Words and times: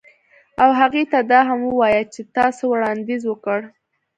او 0.63 0.69
هغې 0.79 1.03
ته 1.11 1.19
دا 1.31 1.39
هم 1.49 1.59
ووایه 1.65 2.03
چې 2.13 2.21
تا 2.35 2.45
څه 2.57 2.63
وړاندیز 2.71 3.21
وکړ 3.27 3.59